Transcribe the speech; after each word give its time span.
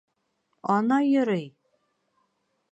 Ана 0.75 0.97
йөрөй! 1.09 1.45